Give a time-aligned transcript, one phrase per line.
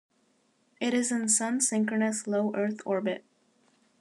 [0.79, 3.23] It is in sun synchronous low Earth orbit.